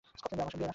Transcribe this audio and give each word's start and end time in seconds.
আমার 0.09 0.29
সাথে 0.31 0.43
আসুন 0.45 0.57
প্লিজ। 0.59 0.69